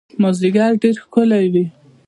[0.21, 1.65] مازیګر ډېر ښکلی وي